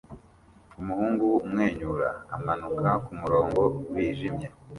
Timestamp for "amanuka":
2.35-2.89